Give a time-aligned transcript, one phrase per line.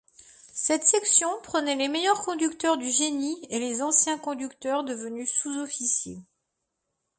[0.55, 6.17] Cette section prenait les meilleurs conducteurs du génie et les anciens conducteurs devenus sous-officiers.